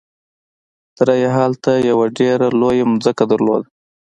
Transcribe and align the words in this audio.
تره 0.95 1.13
يې 1.21 1.29
هلته 1.37 1.71
يوه 1.89 2.05
ډېره 2.17 2.47
لويه 2.59 2.85
ځمکه 3.03 3.23
درلوده. 3.31 3.67